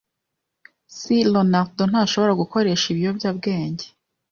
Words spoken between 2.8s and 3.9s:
ibiyobyabwenge